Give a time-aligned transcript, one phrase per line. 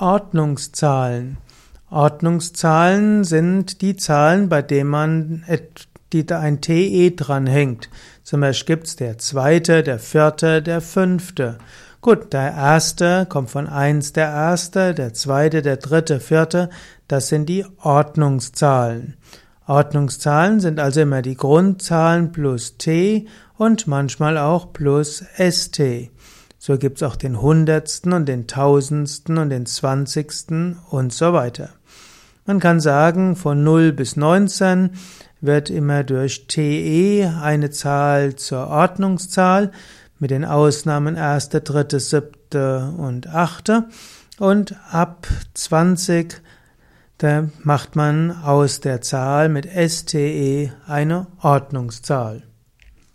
[0.00, 1.36] Ordnungszahlen.
[1.90, 5.44] Ordnungszahlen sind die Zahlen, bei denen man
[6.14, 7.90] die da ein TE dranhängt.
[8.22, 11.58] Zum Beispiel gibt's der zweite, der vierte, der fünfte.
[12.00, 16.70] Gut, der erste kommt von eins der erste, der zweite, der dritte, vierte.
[17.06, 19.18] Das sind die Ordnungszahlen.
[19.66, 23.26] Ordnungszahlen sind also immer die Grundzahlen plus t
[23.58, 26.10] und manchmal auch plus st.
[26.62, 31.70] So gibt's auch den Hundertsten und den Tausendsten und den Zwanzigsten und so weiter.
[32.44, 34.90] Man kann sagen, von 0 bis 19
[35.40, 39.72] wird immer durch TE eine Zahl zur Ordnungszahl,
[40.18, 43.88] mit den Ausnahmen erste, dritte, siebte und achte.
[44.38, 46.42] Und ab 20
[47.16, 52.49] da macht man aus der Zahl mit STE eine Ordnungszahl.